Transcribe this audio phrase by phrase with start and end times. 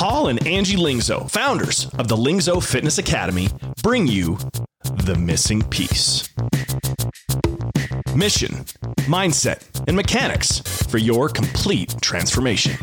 [0.00, 3.48] Paul and Angie Lingzo, founders of the Lingzo Fitness Academy,
[3.82, 4.38] bring you
[5.04, 6.26] The Missing Piece.
[8.14, 8.64] Mission,
[9.10, 12.78] mindset, and mechanics for your complete transformation.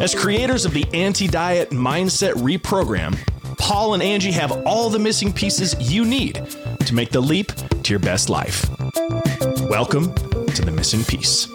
[0.00, 3.18] As creators of the Anti Diet Mindset Reprogram,
[3.58, 6.36] Paul and Angie have all the missing pieces you need
[6.86, 7.50] to make the leap
[7.82, 8.64] to your best life.
[9.68, 11.48] Welcome to The Missing Piece.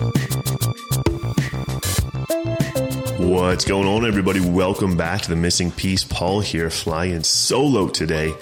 [3.23, 4.41] What's going on, everybody?
[4.41, 6.03] Welcome back to the missing piece.
[6.03, 8.33] Paul here, flying solo today.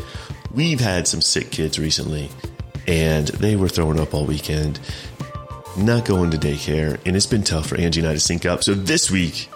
[0.52, 2.32] We've had some sick kids recently,
[2.88, 4.80] and they were throwing up all weekend,
[5.78, 8.64] not going to daycare, and it's been tough for Angie and I to sync up.
[8.64, 9.50] So this week,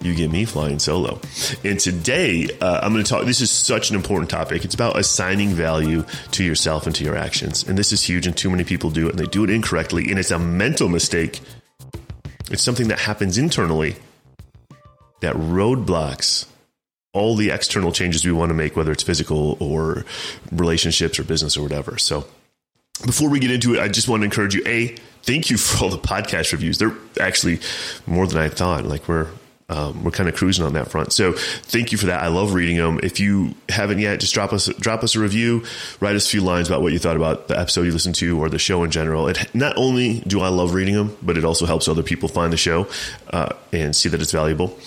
[0.00, 1.20] you get me flying solo.
[1.62, 3.26] And today, uh, I'm going to talk.
[3.26, 4.64] This is such an important topic.
[4.64, 7.62] It's about assigning value to yourself and to your actions.
[7.68, 10.08] And this is huge, and too many people do it, and they do it incorrectly,
[10.08, 11.40] and it's a mental mistake.
[12.50, 13.96] It's something that happens internally
[15.22, 16.46] that roadblocks
[17.12, 20.04] all the external changes we want to make, whether it's physical or
[20.50, 21.98] relationships or business or whatever.
[21.98, 22.26] So
[23.04, 25.84] before we get into it, I just want to encourage you, A, thank you for
[25.84, 26.78] all the podcast reviews.
[26.78, 27.60] They're actually
[28.06, 28.84] more than I thought.
[28.84, 29.28] Like we're
[29.72, 31.14] um, we're kind of cruising on that front.
[31.14, 32.22] So thank you for that.
[32.22, 33.00] I love reading them.
[33.02, 35.64] If you haven't yet, just drop us drop us a review,
[35.98, 38.38] write us a few lines about what you thought about the episode you listened to
[38.38, 39.28] or the show in general.
[39.28, 42.52] It not only do I love reading them, but it also helps other people find
[42.52, 42.86] the show
[43.30, 44.78] uh, and see that it's valuable.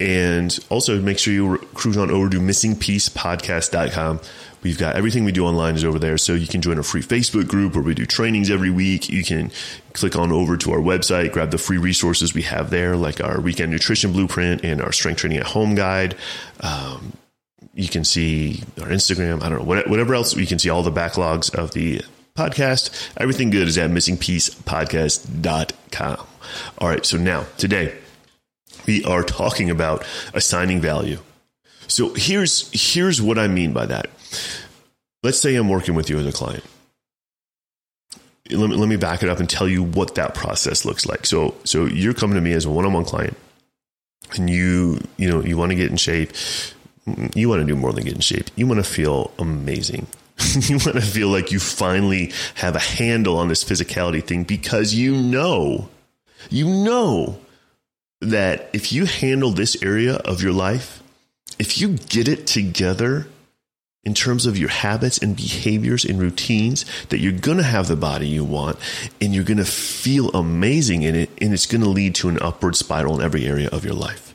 [0.00, 4.20] And also make sure you cruise on over to missingpiecepodcast.com
[4.62, 6.16] We've got everything we do online is over there.
[6.18, 9.08] So you can join a free Facebook group where we do trainings every week.
[9.08, 9.50] You can
[9.92, 13.40] click on over to our website, grab the free resources we have there, like our
[13.40, 16.14] weekend nutrition blueprint and our strength training at home guide.
[16.60, 17.14] Um,
[17.74, 19.42] you can see our Instagram.
[19.42, 20.36] I don't know, whatever else.
[20.36, 22.02] You can see all the backlogs of the
[22.36, 23.10] podcast.
[23.16, 26.26] Everything good is at missingpiecepodcast.com.
[26.78, 27.04] All right.
[27.04, 27.96] So now, today,
[28.86, 31.18] we are talking about assigning value.
[31.88, 34.08] So here's here's what I mean by that.
[35.22, 36.64] Let's say I'm working with you as a client.
[38.50, 41.26] Let me, let me back it up and tell you what that process looks like.
[41.26, 43.36] So so you're coming to me as a one-on-one client
[44.34, 46.32] and you you know you want to get in shape.
[47.34, 48.48] You want to do more than get in shape.
[48.56, 50.06] You want to feel amazing.
[50.60, 54.94] you want to feel like you finally have a handle on this physicality thing because
[54.94, 55.88] you know
[56.50, 57.38] you know
[58.20, 61.02] that if you handle this area of your life
[61.58, 63.26] if you get it together
[64.04, 67.96] in terms of your habits and behaviors and routines, that you're going to have the
[67.96, 68.76] body you want
[69.20, 72.40] and you're going to feel amazing in it, and it's going to lead to an
[72.40, 74.34] upward spiral in every area of your life.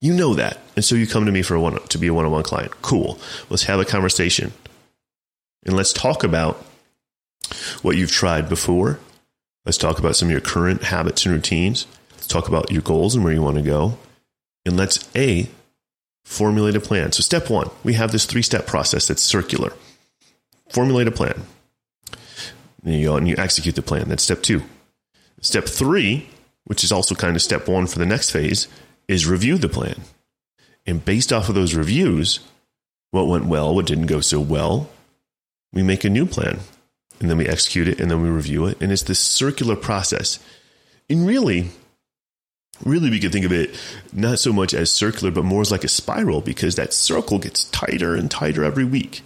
[0.00, 0.58] You know that.
[0.76, 2.44] And so you come to me for a one, to be a one on one
[2.44, 2.72] client.
[2.82, 3.18] Cool.
[3.50, 4.52] Let's have a conversation.
[5.66, 6.64] And let's talk about
[7.82, 9.00] what you've tried before.
[9.66, 11.86] Let's talk about some of your current habits and routines.
[12.12, 13.98] Let's talk about your goals and where you want to go.
[14.64, 15.48] And let's A,
[16.28, 17.10] formulate a plan.
[17.10, 19.72] So, step one, we have this three step process that's circular.
[20.68, 21.46] Formulate a plan.
[22.84, 24.08] You go and you execute the plan.
[24.08, 24.62] That's step two.
[25.40, 26.28] Step three,
[26.64, 28.68] which is also kind of step one for the next phase,
[29.08, 30.02] is review the plan.
[30.86, 32.40] And based off of those reviews,
[33.10, 34.90] what went well, what didn't go so well,
[35.72, 36.60] we make a new plan.
[37.20, 38.80] And then we execute it and then we review it.
[38.80, 40.38] And it's this circular process.
[41.10, 41.70] And really,
[42.84, 43.78] really we can think of it
[44.12, 47.64] not so much as circular but more as like a spiral because that circle gets
[47.64, 49.22] tighter and tighter every week.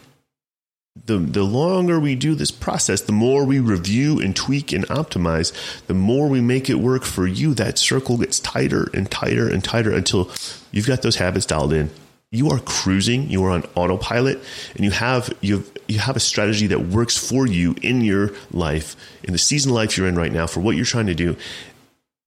[1.07, 5.53] The the longer we do this process the more we review and tweak and optimize
[5.87, 7.55] the more we make it work for you.
[7.55, 10.31] That circle gets tighter and tighter and tighter until
[10.71, 11.91] you've got those habits dialed in.
[12.31, 14.41] You are cruising you are on autopilot
[14.75, 18.33] and you have you have, you have a strategy that works for you in your
[18.51, 21.37] life in the season life you're in right now for what you're trying to do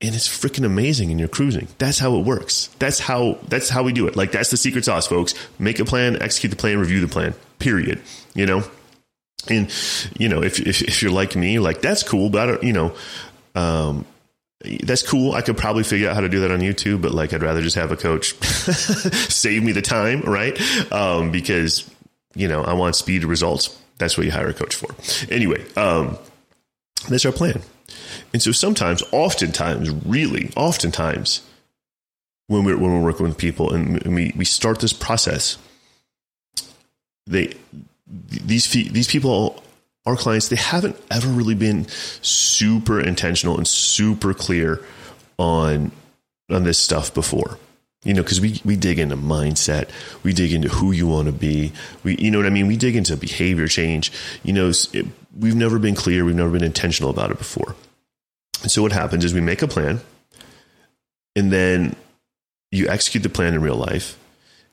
[0.01, 1.67] and it's freaking amazing and you're cruising.
[1.77, 2.67] That's how it works.
[2.79, 4.15] That's how that's how we do it.
[4.15, 5.33] Like that's the secret sauce, folks.
[5.57, 7.33] Make a plan, execute the plan, review the plan.
[7.59, 8.01] Period.
[8.33, 8.63] You know?
[9.49, 9.73] And
[10.17, 12.73] you know, if if, if you're like me, like that's cool, but I don't, you
[12.73, 12.95] know,
[13.55, 14.05] um
[14.83, 15.33] that's cool.
[15.33, 17.61] I could probably figure out how to do that on YouTube, but like I'd rather
[17.61, 20.59] just have a coach save me the time, right?
[20.91, 21.89] Um, because
[22.33, 23.77] you know, I want speed results.
[23.97, 24.93] That's what you hire a coach for.
[25.31, 26.17] Anyway, um,
[27.07, 27.61] that's our plan.
[28.33, 31.41] And so sometimes, oftentimes, really, oftentimes,
[32.47, 35.57] when we're when we're working with people and we, we start this process,
[37.25, 37.53] they
[38.07, 39.61] these these people
[40.05, 41.87] our clients they haven't ever really been
[42.21, 44.83] super intentional and super clear
[45.37, 45.91] on
[46.49, 47.57] on this stuff before.
[48.03, 49.89] You know because we we dig into mindset.
[50.21, 51.71] We dig into who you want to be.
[52.03, 52.67] We you know what i mean?
[52.67, 54.11] We dig into behavior change.
[54.43, 56.23] You know it, we've never been clear.
[56.23, 57.75] We've never been intentional about it before
[58.65, 60.01] and so what happens is we make a plan
[61.35, 61.95] and then
[62.71, 64.17] you execute the plan in real life.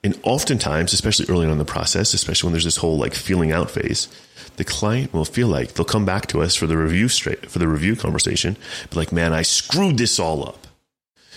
[0.02, 3.52] And oftentimes, especially early on in the process, especially when there's this whole like feeling
[3.52, 4.08] out phase,
[4.56, 7.58] the client will feel like they'll come back to us for the review straight for
[7.58, 8.56] the review conversation,
[8.94, 10.66] like, man, I screwed this all up.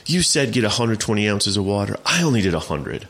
[0.05, 1.97] You said get 120 ounces of water.
[2.05, 3.05] I only did 100.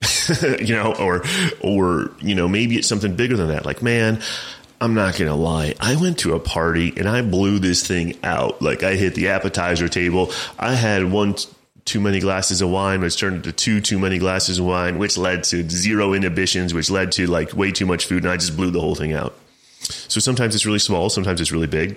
[0.60, 1.22] you know, or
[1.60, 3.66] or you know, maybe it's something bigger than that.
[3.66, 4.22] Like, man,
[4.80, 5.74] I'm not gonna lie.
[5.80, 8.62] I went to a party and I blew this thing out.
[8.62, 10.30] Like I hit the appetizer table.
[10.58, 11.34] I had one
[11.84, 15.16] too many glasses of wine, which turned into two too many glasses of wine, which
[15.16, 18.56] led to zero inhibitions, which led to like way too much food, and I just
[18.56, 19.34] blew the whole thing out.
[19.80, 21.96] So sometimes it's really small, sometimes it's really big,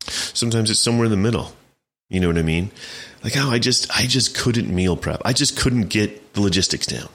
[0.00, 1.52] sometimes it's somewhere in the middle.
[2.08, 2.70] You know what I mean?
[3.22, 5.22] Like, oh, I just I just couldn't meal prep.
[5.24, 7.08] I just couldn't get the logistics down.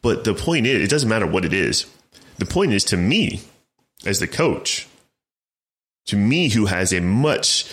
[0.00, 1.86] But the point is, it doesn't matter what it is.
[2.38, 3.42] The point is to me,
[4.06, 4.88] as the coach,
[6.06, 7.70] to me who has a much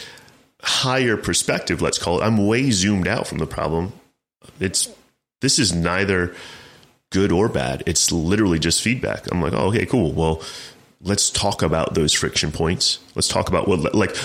[0.61, 3.93] higher perspective, let's call it, I'm way zoomed out from the problem.
[4.59, 4.89] It's
[5.41, 6.35] this is neither
[7.11, 7.83] good or bad.
[7.85, 9.31] It's literally just feedback.
[9.31, 10.11] I'm like, oh, okay, cool.
[10.11, 10.41] Well,
[11.01, 12.99] let's talk about those friction points.
[13.15, 14.15] Let's talk about what like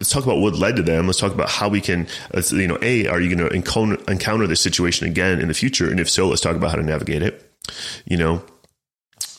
[0.00, 1.06] let's talk about what led to them.
[1.06, 2.08] Let's talk about how we can,
[2.50, 5.90] you know, a are you going to encounter, encounter this situation again in the future,
[5.90, 7.48] and if so, let's talk about how to navigate it.
[8.06, 8.42] You know,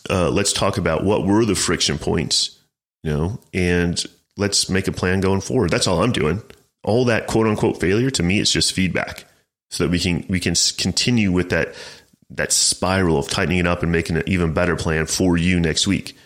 [0.09, 2.59] uh, let's talk about what were the friction points.
[3.03, 4.03] You know, and
[4.37, 5.71] let's make a plan going forward.
[5.71, 6.41] That's all I'm doing.
[6.83, 9.25] All that quote unquote failure to me, it's just feedback,
[9.69, 11.75] so that we can we can continue with that
[12.29, 15.85] that spiral of tightening it up and making an even better plan for you next
[15.87, 16.17] week.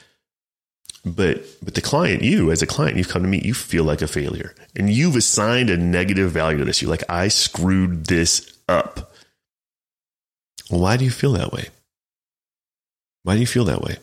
[1.03, 4.01] But but the client, you as a client, you've come to me, you feel like
[4.01, 6.81] a failure, and you've assigned a negative value to this.
[6.81, 9.13] You're like, I screwed this up.
[10.69, 11.69] Why do you feel that way?
[13.27, 13.97] Why do you feel that way?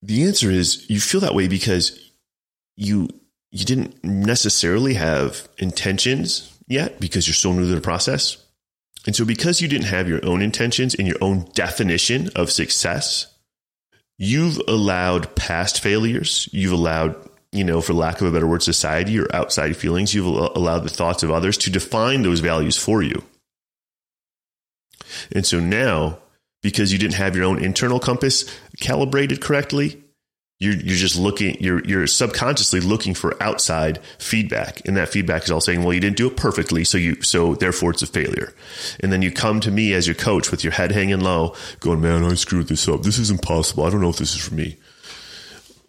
[0.00, 2.10] The answer is you feel that way because
[2.74, 3.10] you
[3.52, 8.38] you didn't necessarily have intentions yet because you're so new to the process.
[9.04, 13.26] And so because you didn't have your own intentions and your own definition of success,
[14.16, 17.14] you've allowed past failures, you've allowed,
[17.52, 20.88] you know, for lack of a better word, society or outside feelings, you've allowed the
[20.88, 23.22] thoughts of others to define those values for you.
[25.30, 26.20] And so now,
[26.62, 28.44] because you didn't have your own internal compass
[28.78, 30.02] calibrated correctly,
[30.60, 34.86] you're you're just looking you're you're subconsciously looking for outside feedback.
[34.86, 37.54] And that feedback is all saying well you didn't do it perfectly so you so
[37.54, 38.54] therefore it's a failure.
[39.00, 42.02] And then you come to me as your coach with your head hanging low going
[42.02, 43.02] man i screwed this up.
[43.02, 43.84] This is impossible.
[43.84, 44.76] I don't know if this is for me.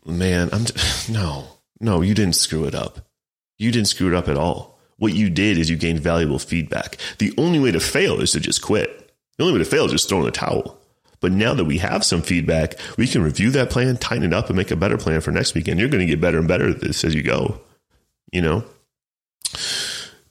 [0.06, 0.66] Man i'm
[1.14, 1.48] no
[1.82, 3.00] no you didn't screw it up.
[3.58, 4.80] You didn't screw it up at all.
[4.98, 6.98] What you did is you gained valuable feedback.
[7.18, 9.01] The only way to fail is to just quit
[9.38, 10.82] the only way to fail is just throw in the towel
[11.22, 14.48] but now that we have some feedback, we can review that plan, tighten it up,
[14.48, 15.80] and make a better plan for next weekend.
[15.80, 17.62] You're going to get better and better at this as you go.
[18.34, 18.64] You know?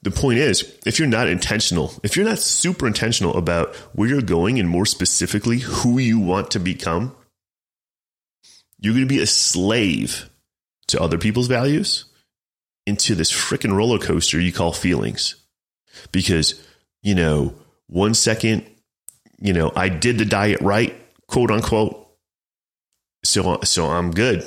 [0.02, 4.20] The point is, if you're not intentional, if you're not super intentional about where you're
[4.20, 7.14] going and more specifically who you want to become,
[8.80, 10.28] you're going to be a slave
[10.88, 12.06] to other people's values
[12.86, 15.36] into this freaking roller coaster you call feelings.
[16.10, 16.60] Because,
[17.02, 17.54] you know,
[17.86, 18.64] one second
[19.40, 20.94] you know, I did the diet right,
[21.26, 21.96] quote unquote.
[23.24, 24.46] So, so I'm good.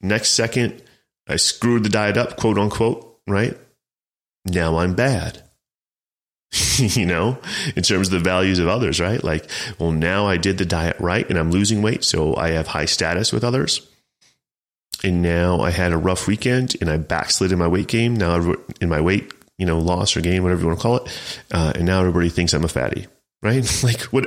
[0.00, 0.82] Next second,
[1.28, 3.56] I screwed the diet up, quote unquote, right?
[4.44, 5.42] Now I'm bad.
[6.78, 7.38] you know,
[7.74, 9.22] in terms of the values of others, right?
[9.22, 12.04] Like, well, now I did the diet right and I'm losing weight.
[12.04, 13.86] So I have high status with others.
[15.02, 18.14] And now I had a rough weekend and I backslid in my weight game.
[18.14, 21.20] Now in my weight, you know, loss or gain, whatever you want to call it.
[21.52, 23.06] Uh, and now everybody thinks I'm a fatty
[23.42, 23.64] right?
[23.84, 24.26] Like what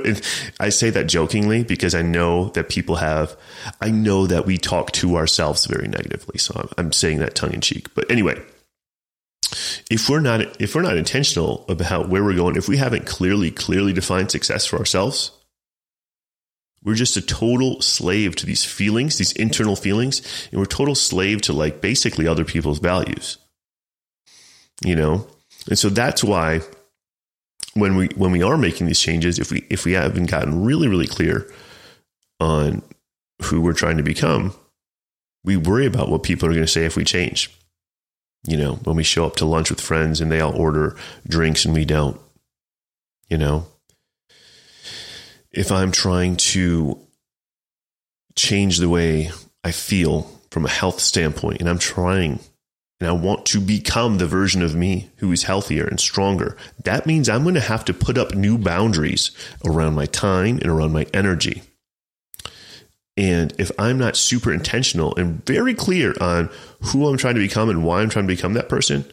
[0.58, 3.36] I say that jokingly because I know that people have,
[3.80, 6.38] I know that we talk to ourselves very negatively.
[6.38, 7.94] So I'm, I'm saying that tongue in cheek.
[7.94, 8.40] But anyway,
[9.90, 13.50] if we're not if we're not intentional about where we're going, if we haven't clearly
[13.50, 15.32] clearly defined success for ourselves,
[16.82, 21.42] we're just a total slave to these feelings, these internal feelings, and we're total slave
[21.42, 23.38] to like basically other people's values.
[24.82, 25.26] You know?
[25.68, 26.60] And so that's why
[27.80, 30.88] when we when we are making these changes, if we if we haven't gotten really
[30.88, 31.50] really clear
[32.38, 32.82] on
[33.42, 34.54] who we're trying to become,
[35.44, 37.50] we worry about what people are going to say if we change.
[38.44, 40.96] You know, when we show up to lunch with friends and they all order
[41.28, 42.18] drinks and we don't.
[43.28, 43.66] You know,
[45.52, 46.98] if I'm trying to
[48.36, 49.30] change the way
[49.62, 52.40] I feel from a health standpoint and I'm trying
[53.00, 57.06] and I want to become the version of me who is healthier and stronger, that
[57.06, 59.30] means I'm going to have to put up new boundaries
[59.64, 61.62] around my time and around my energy.
[63.16, 67.68] And if I'm not super intentional and very clear on who I'm trying to become
[67.70, 69.04] and why I'm trying to become that person,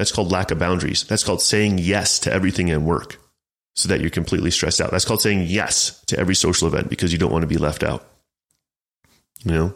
[0.00, 1.04] That's called lack of boundaries.
[1.04, 3.18] That's called saying yes to everything in work
[3.76, 4.90] so that you're completely stressed out.
[4.90, 7.82] That's called saying yes to every social event because you don't want to be left
[7.82, 8.08] out.
[9.44, 9.74] You know,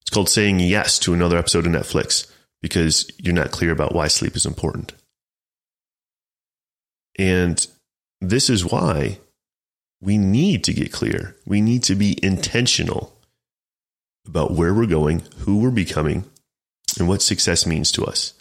[0.00, 2.28] it's called saying yes to another episode of Netflix
[2.66, 4.92] because you're not clear about why sleep is important.
[7.16, 7.64] And
[8.20, 9.20] this is why
[10.00, 11.36] we need to get clear.
[11.46, 13.16] We need to be intentional
[14.26, 16.24] about where we're going, who we're becoming,
[16.98, 18.34] and what success means to us.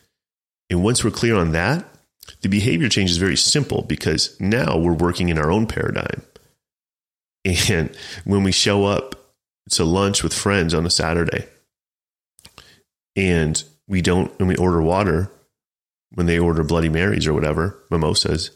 [0.72, 1.86] And once we're clear on that,
[2.41, 6.24] the behavior change is very simple because now we're working in our own paradigm.
[7.70, 9.36] And when we show up
[9.70, 11.48] to lunch with friends on a Saturday
[13.15, 15.32] and we don't, and we order water
[16.13, 18.51] when they order Bloody Marys or whatever, mimosas,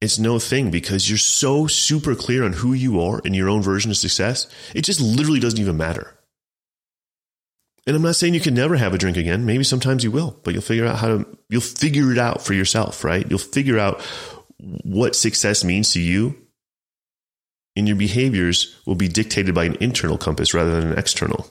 [0.00, 3.62] it's no thing because you're so super clear on who you are and your own
[3.62, 4.46] version of success.
[4.74, 6.14] It just literally doesn't even matter.
[7.86, 9.46] And I'm not saying you can never have a drink again.
[9.46, 12.52] Maybe sometimes you will, but you'll figure out how to, you'll figure it out for
[12.54, 13.28] yourself, right?
[13.28, 14.02] You'll figure out
[14.58, 16.36] what success means to you.
[17.74, 21.48] And your behaviors will be dictated by an internal compass rather than an external.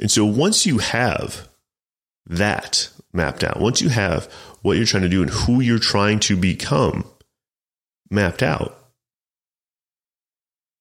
[0.00, 1.48] And so once you have
[2.26, 4.24] that mapped out, once you have
[4.62, 7.04] what you're trying to do and who you're trying to become
[8.10, 8.76] mapped out,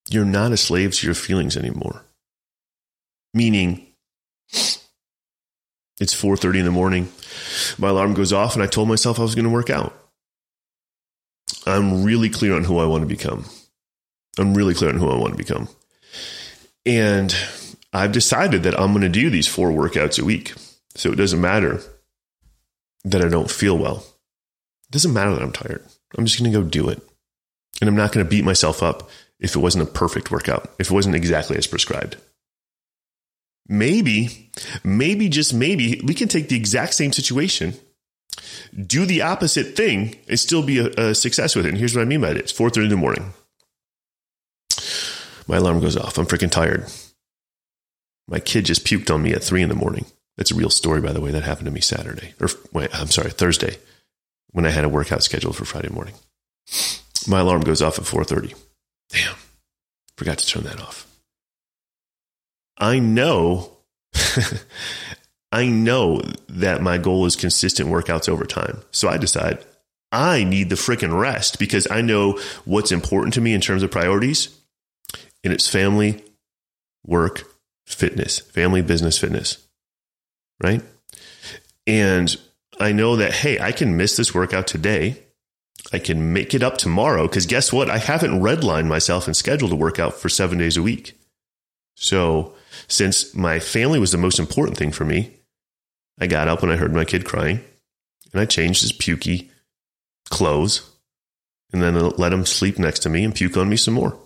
[0.09, 2.03] you're not a slave to your feelings anymore
[3.33, 3.85] meaning
[5.99, 7.11] it's 4:30 in the morning.
[7.77, 9.95] My alarm goes off and I told myself I was going to work out.
[11.65, 13.45] I'm really clear on who I want to become.
[14.37, 15.67] I'm really clear on who I want to become.
[16.85, 17.35] And
[17.91, 20.53] I've decided that I'm going to do these four workouts a week.
[20.95, 21.81] So it doesn't matter
[23.03, 24.05] that I don't feel well.
[24.89, 25.83] It doesn't matter that I'm tired.
[26.17, 27.01] I'm just going to go do it.
[27.81, 30.87] And I'm not going to beat myself up if it wasn't a perfect workout, if
[30.87, 32.17] it wasn't exactly as prescribed
[33.69, 34.49] maybe,
[34.83, 37.75] maybe, just maybe, we can take the exact same situation,
[38.75, 41.69] do the opposite thing, and still be a, a success with it.
[41.69, 43.33] And here's what I mean by it it's 4.30 in the morning.
[45.47, 46.17] My alarm goes off.
[46.17, 46.85] I'm freaking tired.
[48.29, 50.05] My kid just puked on me at 3 in the morning.
[50.37, 51.31] That's a real story, by the way.
[51.31, 52.33] That happened to me Saturday.
[52.39, 53.77] Or, wait, I'm sorry, Thursday,
[54.51, 56.13] when I had a workout scheduled for Friday morning.
[57.27, 58.53] My alarm goes off at 4.30.
[59.09, 59.35] Damn,
[60.15, 61.07] forgot to turn that off.
[62.77, 63.77] I know,
[65.51, 68.81] I know that my goal is consistent workouts over time.
[68.91, 69.65] So I decide
[70.11, 73.91] I need the freaking rest because I know what's important to me in terms of
[73.91, 74.55] priorities.
[75.43, 76.23] And it's family,
[77.05, 77.48] work,
[77.89, 79.67] fitness, family, business, fitness.
[80.61, 80.81] Right.
[81.87, 82.35] And
[82.79, 85.21] I know that, hey, I can miss this workout today.
[85.91, 87.89] I can make it up tomorrow because guess what?
[87.89, 91.19] I haven't redlined myself and scheduled a workout for seven days a week.
[91.95, 92.53] So
[92.87, 95.31] since my family was the most important thing for me,
[96.19, 97.63] I got up when I heard my kid crying
[98.31, 99.49] and I changed his pukey
[100.29, 100.89] clothes
[101.71, 104.17] and then let him sleep next to me and puke on me some more.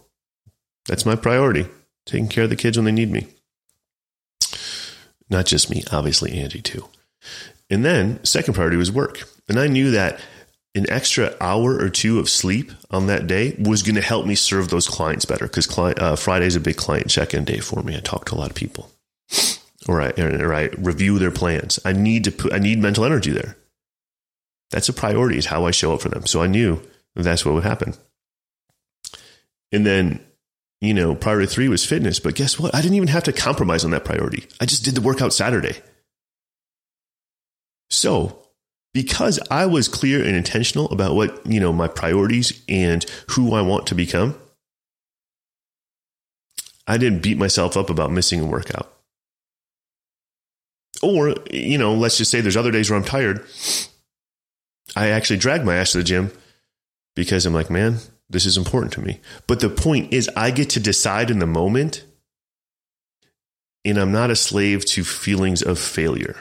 [0.88, 1.68] That's my priority,
[2.06, 3.28] taking care of the kids when they need me.
[5.34, 6.88] Not just me, obviously, Angie too.
[7.70, 9.24] And then, second priority was work.
[9.50, 10.20] And I knew that
[10.76, 14.36] an extra hour or two of sleep on that day was going to help me
[14.36, 17.82] serve those clients better because uh, Friday is a big client check in day for
[17.82, 17.98] me.
[17.98, 18.92] I talk to a lot of people,
[19.88, 21.80] or I, or I review their plans.
[21.84, 23.58] I need to put, I need mental energy there.
[24.70, 25.40] That's a priority.
[25.40, 26.28] Is how I show up for them.
[26.28, 26.80] So I knew
[27.16, 27.96] that's what would happen.
[29.72, 30.24] And then,
[30.84, 32.20] you know, priority three was fitness.
[32.20, 32.76] But guess what?
[32.76, 34.48] I didn't even have to compromise on that priority.
[34.60, 35.78] I just did the workout Saturday.
[37.90, 38.44] So
[38.94, 43.62] because I was clear and intentional about what, you know, my priorities and who I
[43.62, 44.38] want to become,
[46.86, 48.92] I didn't beat myself up about missing a workout.
[51.02, 53.46] Or, you know, let's just say there's other days where I'm tired.
[54.96, 56.32] I actually drag my ass to the gym
[57.16, 58.00] because I'm like, man,
[58.30, 59.20] this is important to me.
[59.48, 62.04] But the point is, I get to decide in the moment,
[63.86, 66.38] and I'm not a slave to feelings of failure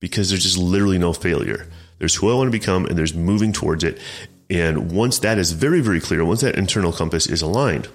[0.00, 1.66] because there's just literally no failure.
[1.98, 3.98] There's who I want to become and there's moving towards it.
[4.50, 7.88] And once that is very, very clear, once that internal compass is aligned,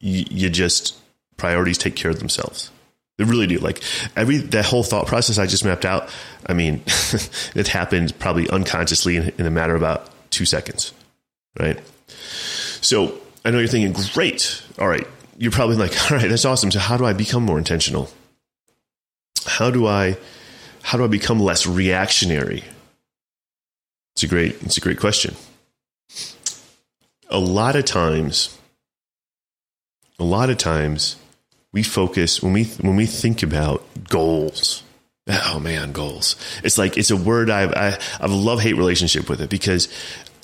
[0.00, 0.96] you, you just
[1.36, 2.70] priorities take care of themselves.
[3.18, 3.58] They really do.
[3.58, 3.82] Like
[4.16, 6.08] every that whole thought process I just mapped out.
[6.46, 6.82] I mean,
[7.54, 10.92] it happened probably unconsciously in, in a matter of about two seconds,
[11.58, 11.80] right?
[12.80, 14.62] So I know you're thinking, great.
[14.78, 15.06] All right,
[15.38, 16.70] you're probably like, all right, that's awesome.
[16.70, 18.10] So how do I become more intentional?
[19.46, 20.16] how do I
[20.82, 22.64] how do I become less reactionary?
[24.14, 25.34] It's a great it's a great question.
[27.28, 28.56] A lot of times
[30.18, 31.16] a lot of times
[31.72, 34.82] we focus when we when we think about goals.
[35.26, 36.36] Oh man, goals.
[36.62, 39.50] It's like it's a word I've I, I have a love hate relationship with it
[39.50, 39.88] because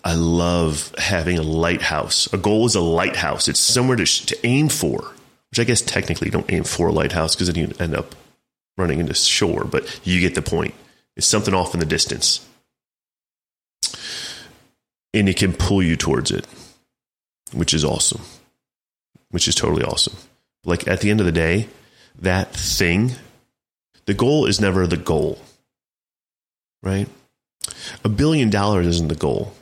[0.04, 2.32] I love having a lighthouse.
[2.32, 3.48] A goal is a lighthouse.
[3.48, 5.12] It's somewhere to, to aim for,
[5.50, 8.14] which I guess technically you don't aim for a lighthouse because then you end up
[8.78, 10.74] running into shore, but you get the point.
[11.16, 12.46] It's something off in the distance.
[15.12, 16.46] And it can pull you towards it,
[17.52, 18.22] which is awesome,
[19.30, 20.16] which is totally awesome.
[20.64, 21.68] Like at the end of the day,
[22.20, 23.12] that thing,
[24.06, 25.38] the goal is never the goal,
[26.82, 27.08] right?
[28.04, 29.52] A billion dollars isn't the goal.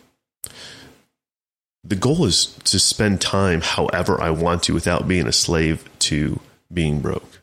[1.89, 6.39] The goal is to spend time however I want to without being a slave to
[6.71, 7.41] being broke.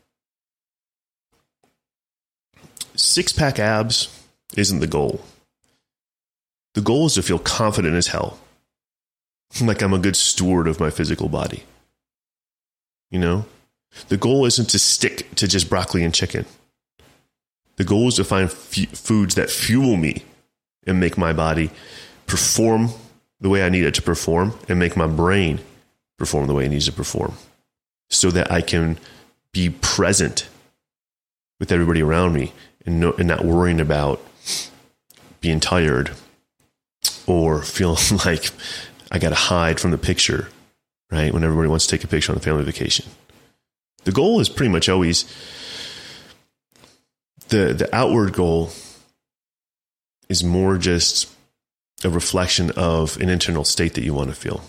[2.96, 4.08] Six pack abs
[4.56, 5.22] isn't the goal.
[6.76, 8.38] The goal is to feel confident as hell,
[9.62, 11.64] like I'm a good steward of my physical body.
[13.10, 13.46] You know,
[14.10, 16.46] the goal isn't to stick to just broccoli and chicken.
[17.78, 20.24] The goal is to find f- foods that fuel me
[20.86, 21.72] and make my body
[22.28, 22.90] perform
[23.40, 25.60] the way I need it to perform and make my brain
[26.18, 27.34] perform the way it needs to perform
[28.10, 28.98] so that I can
[29.52, 30.48] be present
[31.60, 32.54] with everybody around me
[32.86, 34.22] and, no, and not worrying about
[35.42, 36.12] being tired
[37.28, 38.52] or feeling like
[39.12, 40.50] I got to hide from the picture,
[41.12, 41.34] right?
[41.34, 43.06] When everybody wants to take a picture on a family vacation.
[44.04, 45.26] The goal is pretty much always
[47.50, 48.72] the the outward goal
[50.30, 51.35] is more just
[52.06, 54.62] a reflection of an internal state that you want to feel.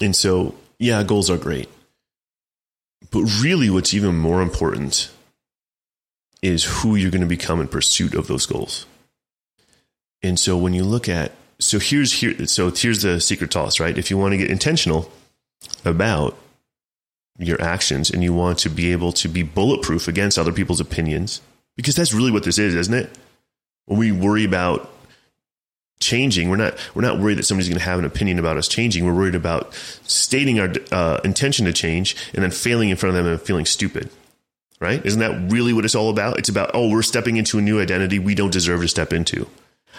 [0.00, 1.68] And so, yeah, goals are great.
[3.10, 5.10] But really what's even more important
[6.42, 8.86] is who you're going to become in pursuit of those goals.
[10.22, 13.96] And so when you look at so here's here so here's the secret sauce, right?
[13.96, 15.10] If you want to get intentional
[15.84, 16.36] about
[17.38, 21.40] your actions and you want to be able to be bulletproof against other people's opinions,
[21.76, 23.10] because that's really what this is, isn't it?
[23.86, 24.90] When we worry about
[26.00, 28.68] changing, we're not we're not worried that somebody's going to have an opinion about us
[28.68, 29.04] changing.
[29.04, 33.24] We're worried about stating our uh, intention to change and then failing in front of
[33.24, 34.10] them and feeling stupid.
[34.78, 35.04] Right?
[35.06, 36.38] Isn't that really what it's all about?
[36.38, 39.48] It's about oh, we're stepping into a new identity we don't deserve to step into.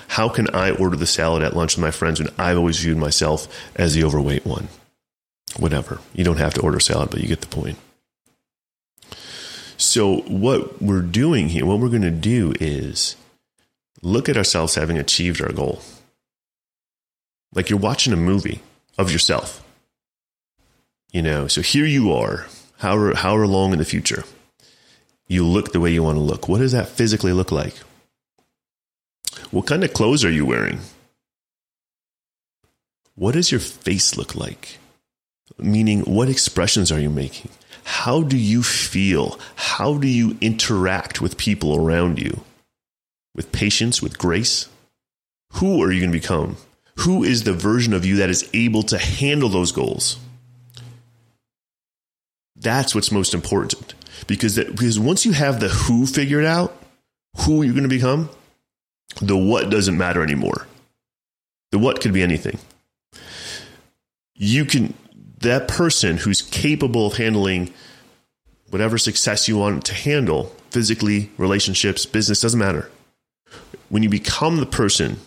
[0.09, 2.97] How can I order the salad at lunch with my friends when I've always viewed
[2.97, 4.69] myself as the overweight one?
[5.59, 5.99] whatever.
[6.13, 7.77] You don't have to order salad, but you get the point.
[9.77, 13.15] So, what we're doing here, what we're going to do is
[14.01, 15.81] look at ourselves having achieved our goal.
[17.53, 18.61] Like you're watching a movie
[18.97, 19.63] of yourself.
[21.11, 22.45] You know, so here you are,
[22.79, 24.23] however, however long in the future.
[25.27, 26.47] You look the way you want to look.
[26.47, 27.75] What does that physically look like?
[29.51, 30.79] What kind of clothes are you wearing?
[33.15, 34.77] What does your face look like?
[35.57, 37.49] Meaning, what expressions are you making?
[37.83, 39.39] How do you feel?
[39.55, 42.41] How do you interact with people around you?
[43.37, 44.67] With patience, with grace?
[45.53, 46.57] Who are you going to become?
[46.97, 50.17] Who is the version of you that is able to handle those goals?
[52.57, 53.93] That's what's most important.
[54.25, 56.75] Because, that, because once you have the who figured out,
[57.37, 58.29] who you're going to become,
[59.21, 60.67] the what doesn't matter anymore.
[61.71, 62.59] The what could be anything.
[64.33, 64.93] You can
[65.39, 67.73] that person who's capable of handling
[68.69, 72.89] whatever success you want to handle physically, relationships, business, doesn't matter.
[73.89, 75.17] When you become the person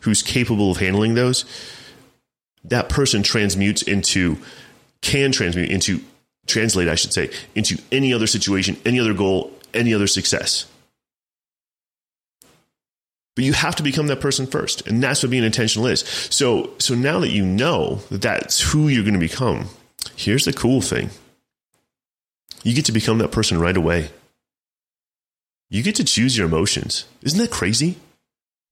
[0.00, 1.44] who's capable of handling those,
[2.64, 4.38] that person transmutes into,
[5.00, 6.00] can transmute into,
[6.46, 10.66] translate, I should say, into any other situation, any other goal, any other success.
[13.36, 14.86] But you have to become that person first.
[14.86, 16.00] And that's what being intentional is.
[16.00, 19.68] So, so now that you know that that's who you're going to become,
[20.16, 21.10] here's the cool thing
[22.62, 24.10] you get to become that person right away.
[25.70, 27.04] You get to choose your emotions.
[27.22, 27.96] Isn't that crazy?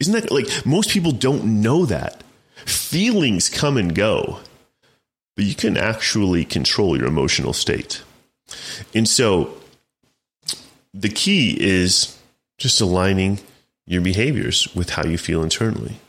[0.01, 2.23] Isn't that like most people don't know that?
[2.67, 4.41] Feelings come and go,
[5.37, 8.03] but you can actually control your emotional state.
[8.95, 9.55] And so
[10.93, 12.19] the key is
[12.59, 13.41] just aligning
[13.87, 16.01] your behaviors with how you feel internally.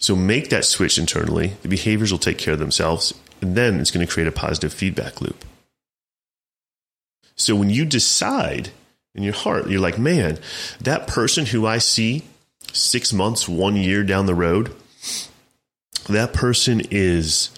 [0.00, 1.54] So make that switch internally.
[1.62, 4.72] The behaviors will take care of themselves, and then it's going to create a positive
[4.72, 5.44] feedback loop.
[7.34, 8.70] So when you decide
[9.18, 10.38] in your heart, you're like, man,
[10.80, 12.22] that person who I see
[12.72, 14.72] six months, one year down the road,
[16.08, 17.50] that person is,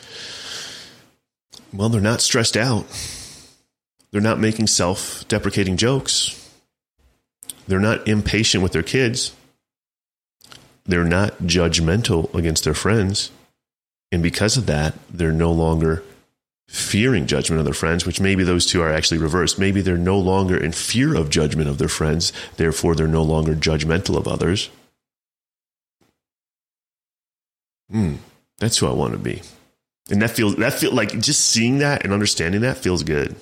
[1.71, 2.87] well, they're not stressed out.
[4.11, 6.35] They're not making self deprecating jokes.
[7.69, 9.33] They're not impatient with their kids.
[10.87, 13.31] They're not judgmental against their friends.
[14.11, 16.03] And because of that, they're no longer
[16.71, 19.59] fearing judgment of their friends, which maybe those two are actually reversed.
[19.59, 23.57] Maybe they're no longer in fear of judgment of their friends, therefore, they're no longer
[23.57, 24.71] judgmental of others.
[27.91, 28.17] Hmm,
[28.59, 29.43] that's who I want to be.
[30.13, 33.35] And that feels, that feel like just seeing that and understanding that feels good.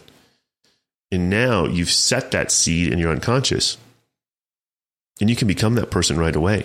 [1.13, 3.77] And now you've set that seed in your unconscious
[5.21, 6.65] and you can become that person right away.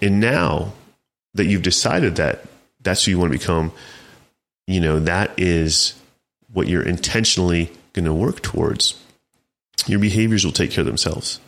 [0.00, 0.72] And now
[1.34, 2.44] that you've decided that
[2.80, 3.72] that's who you want to become,
[4.66, 5.94] you know, that is
[6.52, 9.00] what you're intentionally going to work towards.
[9.86, 11.40] Your behaviors will take care of themselves.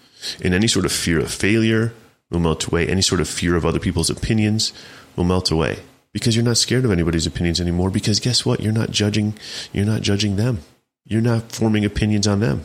[0.42, 1.92] And any sort of fear of failure
[2.31, 2.88] will melt away.
[2.88, 4.72] Any sort of fear of other people's opinions
[5.16, 5.81] will melt away
[6.12, 7.90] because you're not scared of anybody's opinions anymore.
[7.90, 8.61] Because guess what?
[8.61, 9.35] You're not judging,
[9.72, 10.61] you're not judging them.
[11.05, 12.64] You're not forming opinions on them.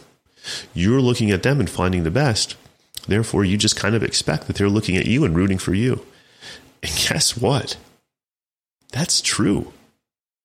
[0.74, 2.56] You're looking at them and finding the best.
[3.08, 6.06] Therefore, you just kind of expect that they're looking at you and rooting for you.
[6.82, 7.76] And guess what?
[8.94, 9.74] That's true.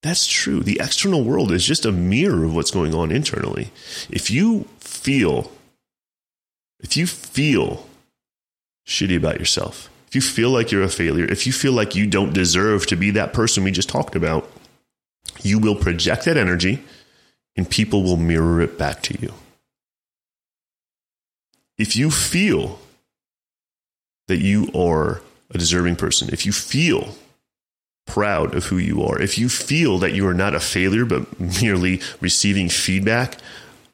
[0.04, 0.60] That's true.
[0.60, 3.70] The external world is just a mirror of what's going on internally.
[4.10, 5.50] If you feel,
[6.78, 7.88] if you feel
[8.86, 12.06] shitty about yourself, if you feel like you're a failure, if you feel like you
[12.06, 14.46] don't deserve to be that person we just talked about,
[15.40, 16.84] you will project that energy
[17.56, 19.32] and people will mirror it back to you.
[21.78, 22.78] If you feel
[24.28, 27.16] that you are a deserving person, if you feel
[28.06, 31.40] proud of who you are, if you feel that you are not a failure, but
[31.40, 33.38] merely receiving feedback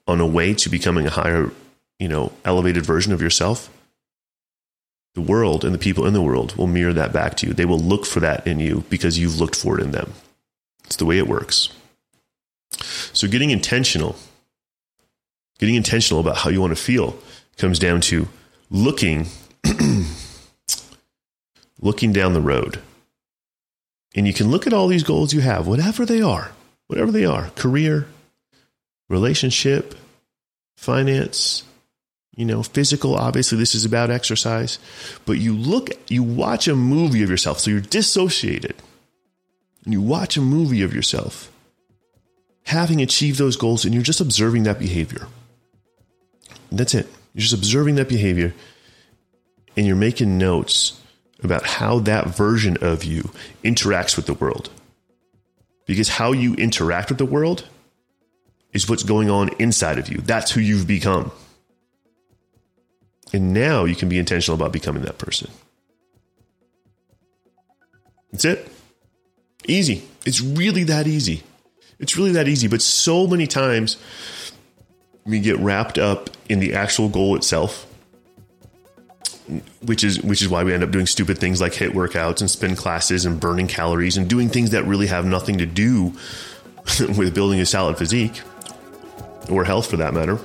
[0.06, 1.50] on a way to becoming a higher,
[1.98, 3.70] you know, elevated version of yourself,
[5.14, 7.52] the world and the people in the world will mirror that back to you.
[7.52, 10.12] They will look for that in you because you've looked for it in them.
[10.84, 11.70] It's the way it works.
[13.12, 14.16] So getting intentional,
[15.58, 17.18] getting intentional about how you want to feel
[17.56, 18.28] comes down to
[18.70, 19.26] looking
[21.80, 22.80] looking down the road
[24.14, 26.52] and you can look at all these goals you have, whatever they are,
[26.86, 28.06] whatever they are career,
[29.08, 29.94] relationship,
[30.76, 31.64] finance,
[32.34, 33.14] you know, physical.
[33.14, 34.78] Obviously, this is about exercise,
[35.26, 37.60] but you look, you watch a movie of yourself.
[37.60, 38.74] So you're dissociated.
[39.84, 41.50] And you watch a movie of yourself
[42.64, 45.26] having achieved those goals, and you're just observing that behavior.
[46.70, 47.06] That's it.
[47.34, 48.54] You're just observing that behavior,
[49.76, 51.00] and you're making notes
[51.42, 53.30] about how that version of you
[53.64, 54.70] interacts with the world.
[55.86, 57.66] Because how you interact with the world
[58.72, 60.18] is what's going on inside of you.
[60.18, 61.32] That's who you've become.
[63.32, 65.50] And now you can be intentional about becoming that person.
[68.32, 68.68] That's it.
[69.66, 70.04] Easy.
[70.24, 71.42] It's really that easy.
[71.98, 72.68] It's really that easy.
[72.68, 73.96] But so many times
[75.24, 77.86] we get wrapped up in the actual goal itself
[79.82, 82.50] which is which is why we end up doing stupid things like HIIT workouts and
[82.50, 86.12] spin classes and burning calories and doing things that really have nothing to do
[87.16, 88.40] with building a solid physique
[89.50, 90.38] or health for that matter.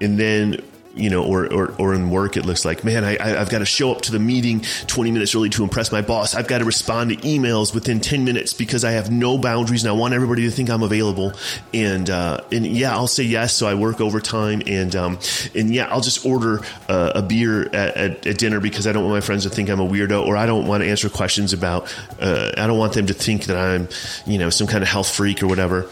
[0.00, 0.62] And then
[0.96, 3.66] you know, or, or, or in work, it looks like, man, I, I've got to
[3.66, 6.34] show up to the meeting 20 minutes early to impress my boss.
[6.34, 9.90] I've got to respond to emails within 10 minutes because I have no boundaries and
[9.90, 11.32] I want everybody to think I'm available.
[11.74, 13.52] And, uh, and yeah, I'll say yes.
[13.52, 15.18] So I work overtime and, um,
[15.54, 19.04] and yeah, I'll just order uh, a beer at, at, at, dinner because I don't
[19.04, 21.52] want my friends to think I'm a weirdo or I don't want to answer questions
[21.52, 23.88] about, uh, I don't want them to think that I'm,
[24.26, 25.88] you know, some kind of health freak or whatever.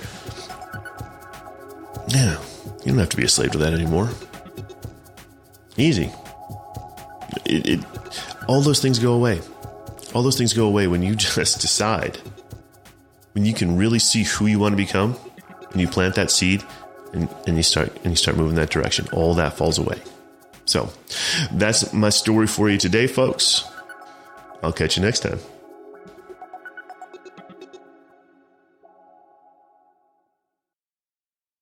[2.08, 2.38] Yeah,
[2.84, 4.10] you don't have to be a slave to that anymore.
[5.76, 6.10] Easy.
[7.44, 7.84] It, it,
[8.48, 9.40] all those things go away.
[10.14, 12.18] All those things go away when you just decide.
[13.32, 15.16] When you can really see who you want to become,
[15.72, 16.62] and you plant that seed,
[17.12, 19.08] and, and you start and you start moving that direction.
[19.12, 20.00] All that falls away.
[20.66, 20.90] So,
[21.52, 23.64] that's my story for you today, folks.
[24.62, 25.38] I'll catch you next time.